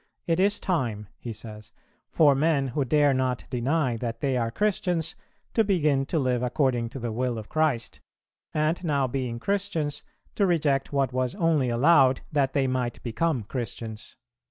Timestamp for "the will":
6.99-7.37